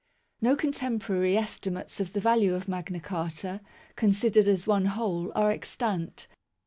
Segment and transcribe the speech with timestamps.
[0.41, 3.61] No contemporary estimates of the value of Magna Carta,
[3.95, 6.25] considered as one whole, are extant.